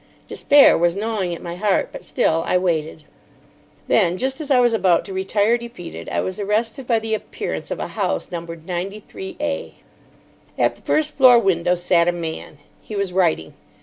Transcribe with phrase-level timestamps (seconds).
[0.27, 3.03] Despair was gnawing at my heart, but still I waited.
[3.87, 7.69] Then, just as I was about to retire defeated, I was arrested by the appearance
[7.69, 9.73] of a house numbered 93A.
[10.57, 12.57] At the first floor window sat a man.
[12.81, 13.53] He was writing.